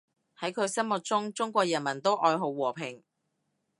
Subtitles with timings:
[0.39, 3.03] 喺佢心目中，中國人民都愛好和平